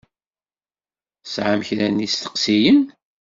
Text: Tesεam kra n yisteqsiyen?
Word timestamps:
Tesεam 1.23 1.59
kra 1.67 1.87
n 1.87 2.03
yisteqsiyen? 2.03 2.81